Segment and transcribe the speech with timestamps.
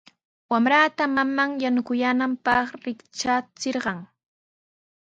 [0.51, 3.99] Wamranta maman yanukuyaananpaq riktrachirqan.